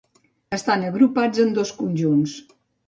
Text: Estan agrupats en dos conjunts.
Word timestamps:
Estan 0.57 0.85
agrupats 0.89 1.45
en 1.47 1.55
dos 1.61 1.77
conjunts. 1.85 2.37